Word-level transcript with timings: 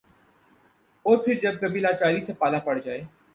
اور 1.05 1.17
پھر 1.17 1.33
جب 1.43 1.59
کبھی 1.61 1.79
لاچاری 1.79 2.21
سے 2.21 2.33
پالا 2.39 2.59
پڑ 2.59 2.77
جائے۔ 2.79 3.01